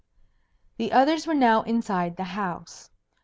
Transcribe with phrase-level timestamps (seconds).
[0.77, 2.89] The others were now inside the house.